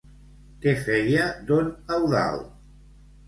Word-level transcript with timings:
Què 0.63 0.71
feia 0.85 1.27
don 1.51 1.69
Eudald? 1.97 2.47